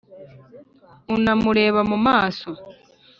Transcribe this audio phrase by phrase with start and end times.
[1.15, 2.49] unamureba mu maso.